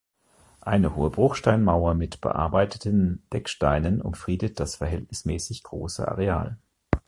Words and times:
Eine 0.61 0.95
hohe 0.95 1.11
Bruchsteinmauer 1.11 1.93
mit 1.93 2.21
bearbeiteten 2.21 3.21
Decksteinen 3.31 4.01
umfriedet 4.01 4.59
das 4.59 4.77
verhältnismäßig 4.77 5.61
große 5.61 6.07
Areal. 6.07 6.57